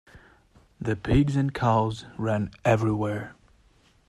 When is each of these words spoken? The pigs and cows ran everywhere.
The 0.79 0.95
pigs 0.95 1.35
and 1.35 1.53
cows 1.53 2.07
ran 2.17 2.49
everywhere. 2.65 3.35